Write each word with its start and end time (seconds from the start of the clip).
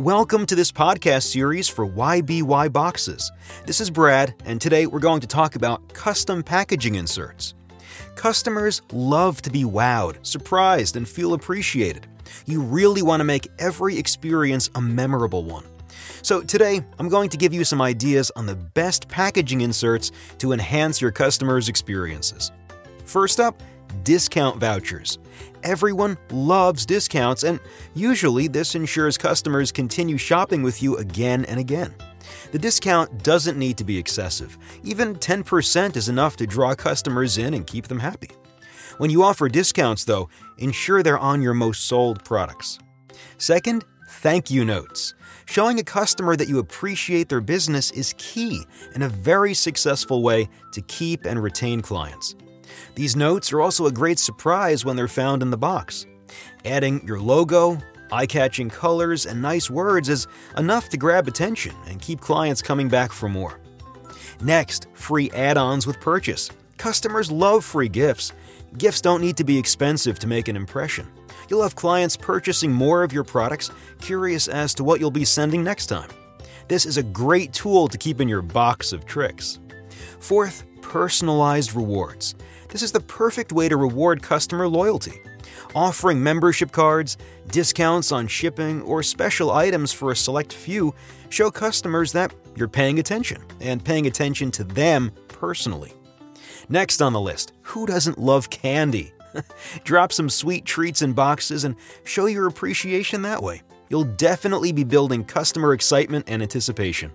Welcome 0.00 0.46
to 0.46 0.54
this 0.54 0.72
podcast 0.72 1.24
series 1.24 1.68
for 1.68 1.86
YBY 1.86 2.72
Boxes. 2.72 3.30
This 3.66 3.82
is 3.82 3.90
Brad, 3.90 4.34
and 4.46 4.58
today 4.58 4.86
we're 4.86 4.98
going 4.98 5.20
to 5.20 5.26
talk 5.26 5.56
about 5.56 5.92
custom 5.92 6.42
packaging 6.42 6.94
inserts. 6.94 7.52
Customers 8.14 8.80
love 8.92 9.42
to 9.42 9.50
be 9.50 9.64
wowed, 9.64 10.24
surprised, 10.24 10.96
and 10.96 11.06
feel 11.06 11.34
appreciated. 11.34 12.06
You 12.46 12.62
really 12.62 13.02
want 13.02 13.20
to 13.20 13.24
make 13.24 13.46
every 13.58 13.98
experience 13.98 14.70
a 14.74 14.80
memorable 14.80 15.44
one. 15.44 15.66
So, 16.22 16.40
today 16.40 16.82
I'm 16.98 17.10
going 17.10 17.28
to 17.28 17.36
give 17.36 17.52
you 17.52 17.62
some 17.62 17.82
ideas 17.82 18.32
on 18.36 18.46
the 18.46 18.56
best 18.56 19.06
packaging 19.06 19.60
inserts 19.60 20.12
to 20.38 20.52
enhance 20.52 21.02
your 21.02 21.12
customers' 21.12 21.68
experiences. 21.68 22.52
First 23.04 23.38
up, 23.38 23.62
discount 24.02 24.58
vouchers. 24.58 25.18
Everyone 25.62 26.16
loves 26.30 26.86
discounts, 26.86 27.42
and 27.44 27.60
usually 27.94 28.48
this 28.48 28.74
ensures 28.74 29.18
customers 29.18 29.72
continue 29.72 30.16
shopping 30.16 30.62
with 30.62 30.82
you 30.82 30.96
again 30.96 31.44
and 31.44 31.60
again. 31.60 31.94
The 32.52 32.58
discount 32.58 33.22
doesn't 33.22 33.58
need 33.58 33.76
to 33.78 33.84
be 33.84 33.98
excessive. 33.98 34.56
Even 34.82 35.16
10% 35.16 35.96
is 35.96 36.08
enough 36.08 36.36
to 36.36 36.46
draw 36.46 36.74
customers 36.74 37.38
in 37.38 37.54
and 37.54 37.66
keep 37.66 37.88
them 37.88 38.00
happy. 38.00 38.30
When 38.98 39.10
you 39.10 39.22
offer 39.22 39.48
discounts, 39.48 40.04
though, 40.04 40.28
ensure 40.58 41.02
they're 41.02 41.18
on 41.18 41.42
your 41.42 41.54
most 41.54 41.86
sold 41.86 42.24
products. 42.24 42.78
Second, 43.38 43.84
thank 44.08 44.50
you 44.50 44.64
notes. 44.64 45.14
Showing 45.46 45.80
a 45.80 45.84
customer 45.84 46.36
that 46.36 46.48
you 46.48 46.58
appreciate 46.58 47.28
their 47.28 47.40
business 47.40 47.90
is 47.90 48.14
key 48.18 48.62
and 48.94 49.02
a 49.02 49.08
very 49.08 49.54
successful 49.54 50.22
way 50.22 50.48
to 50.72 50.80
keep 50.82 51.24
and 51.24 51.42
retain 51.42 51.80
clients. 51.80 52.34
These 52.94 53.16
notes 53.16 53.52
are 53.52 53.60
also 53.60 53.86
a 53.86 53.92
great 53.92 54.18
surprise 54.18 54.84
when 54.84 54.96
they're 54.96 55.08
found 55.08 55.42
in 55.42 55.50
the 55.50 55.56
box. 55.56 56.06
Adding 56.64 57.06
your 57.06 57.20
logo, 57.20 57.78
eye 58.12 58.26
catching 58.26 58.70
colors, 58.70 59.26
and 59.26 59.40
nice 59.40 59.70
words 59.70 60.08
is 60.08 60.26
enough 60.56 60.88
to 60.90 60.96
grab 60.96 61.28
attention 61.28 61.74
and 61.86 62.00
keep 62.00 62.20
clients 62.20 62.62
coming 62.62 62.88
back 62.88 63.12
for 63.12 63.28
more. 63.28 63.60
Next, 64.40 64.86
free 64.94 65.30
add 65.30 65.56
ons 65.56 65.86
with 65.86 66.00
purchase. 66.00 66.50
Customers 66.78 67.30
love 67.30 67.64
free 67.64 67.88
gifts. 67.88 68.32
Gifts 68.78 69.00
don't 69.00 69.20
need 69.20 69.36
to 69.36 69.44
be 69.44 69.58
expensive 69.58 70.18
to 70.20 70.26
make 70.26 70.48
an 70.48 70.56
impression. 70.56 71.06
You'll 71.48 71.62
have 71.62 71.74
clients 71.74 72.16
purchasing 72.16 72.72
more 72.72 73.02
of 73.02 73.12
your 73.12 73.24
products, 73.24 73.70
curious 74.00 74.48
as 74.48 74.72
to 74.74 74.84
what 74.84 75.00
you'll 75.00 75.10
be 75.10 75.24
sending 75.24 75.64
next 75.64 75.86
time. 75.86 76.08
This 76.68 76.86
is 76.86 76.96
a 76.96 77.02
great 77.02 77.52
tool 77.52 77.88
to 77.88 77.98
keep 77.98 78.20
in 78.20 78.28
your 78.28 78.42
box 78.42 78.92
of 78.92 79.04
tricks. 79.04 79.58
Fourth, 80.20 80.64
personalized 80.80 81.74
rewards. 81.74 82.36
This 82.70 82.82
is 82.82 82.92
the 82.92 83.00
perfect 83.00 83.52
way 83.52 83.68
to 83.68 83.76
reward 83.76 84.22
customer 84.22 84.68
loyalty. 84.68 85.20
Offering 85.74 86.22
membership 86.22 86.70
cards, 86.72 87.16
discounts 87.50 88.12
on 88.12 88.28
shipping, 88.28 88.82
or 88.82 89.02
special 89.02 89.50
items 89.50 89.92
for 89.92 90.12
a 90.12 90.16
select 90.16 90.52
few 90.52 90.94
show 91.28 91.50
customers 91.50 92.12
that 92.12 92.32
you're 92.56 92.68
paying 92.68 92.98
attention 92.98 93.42
and 93.60 93.84
paying 93.84 94.06
attention 94.06 94.50
to 94.52 94.64
them 94.64 95.10
personally. 95.28 95.92
Next 96.68 97.02
on 97.02 97.12
the 97.12 97.20
list, 97.20 97.52
who 97.62 97.86
doesn't 97.86 98.18
love 98.18 98.50
candy? 98.50 99.12
Drop 99.84 100.12
some 100.12 100.30
sweet 100.30 100.64
treats 100.64 101.02
in 101.02 101.12
boxes 101.12 101.64
and 101.64 101.74
show 102.04 102.26
your 102.26 102.46
appreciation 102.46 103.22
that 103.22 103.42
way. 103.42 103.62
You'll 103.88 104.04
definitely 104.04 104.70
be 104.70 104.84
building 104.84 105.24
customer 105.24 105.72
excitement 105.72 106.26
and 106.28 106.42
anticipation. 106.42 107.10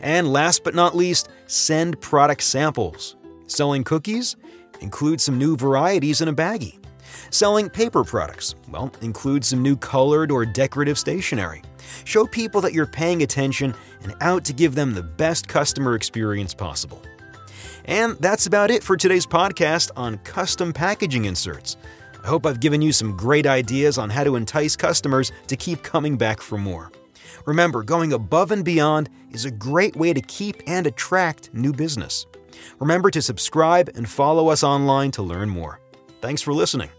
And 0.00 0.32
last 0.32 0.64
but 0.64 0.74
not 0.74 0.96
least, 0.96 1.28
send 1.46 2.00
product 2.00 2.42
samples. 2.42 3.16
Selling 3.46 3.84
cookies? 3.84 4.36
Include 4.84 5.18
some 5.18 5.38
new 5.38 5.56
varieties 5.56 6.20
in 6.20 6.28
a 6.28 6.32
baggie. 6.34 6.78
Selling 7.30 7.70
paper 7.70 8.04
products? 8.04 8.54
Well, 8.68 8.92
include 9.00 9.42
some 9.42 9.62
new 9.62 9.78
colored 9.78 10.30
or 10.30 10.44
decorative 10.44 10.98
stationery. 10.98 11.62
Show 12.04 12.26
people 12.26 12.60
that 12.60 12.74
you're 12.74 12.84
paying 12.84 13.22
attention 13.22 13.74
and 14.02 14.14
out 14.20 14.44
to 14.44 14.52
give 14.52 14.74
them 14.74 14.92
the 14.92 15.02
best 15.02 15.48
customer 15.48 15.94
experience 15.94 16.52
possible. 16.52 17.00
And 17.86 18.18
that's 18.20 18.44
about 18.44 18.70
it 18.70 18.82
for 18.82 18.94
today's 18.94 19.26
podcast 19.26 19.90
on 19.96 20.18
custom 20.18 20.70
packaging 20.70 21.24
inserts. 21.24 21.78
I 22.22 22.26
hope 22.26 22.44
I've 22.44 22.60
given 22.60 22.82
you 22.82 22.92
some 22.92 23.16
great 23.16 23.46
ideas 23.46 23.96
on 23.96 24.10
how 24.10 24.24
to 24.24 24.36
entice 24.36 24.76
customers 24.76 25.32
to 25.46 25.56
keep 25.56 25.82
coming 25.82 26.18
back 26.18 26.42
for 26.42 26.58
more. 26.58 26.92
Remember, 27.46 27.82
going 27.82 28.12
above 28.12 28.50
and 28.50 28.62
beyond 28.62 29.08
is 29.30 29.46
a 29.46 29.50
great 29.50 29.96
way 29.96 30.12
to 30.12 30.20
keep 30.20 30.62
and 30.66 30.86
attract 30.86 31.54
new 31.54 31.72
business. 31.72 32.26
Remember 32.78 33.10
to 33.10 33.22
subscribe 33.22 33.90
and 33.94 34.08
follow 34.08 34.48
us 34.48 34.62
online 34.62 35.10
to 35.12 35.22
learn 35.22 35.48
more. 35.48 35.80
Thanks 36.20 36.42
for 36.42 36.52
listening. 36.52 36.90